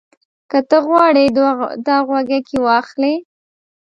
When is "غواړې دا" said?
0.85-1.97